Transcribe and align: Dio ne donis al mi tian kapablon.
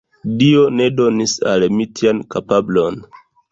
Dio 0.37 0.63
ne 0.77 0.87
donis 1.01 1.35
al 1.53 1.67
mi 1.75 1.89
tian 2.01 2.25
kapablon. 2.37 3.01